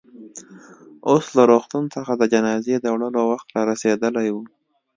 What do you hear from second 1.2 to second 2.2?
له روغتون څخه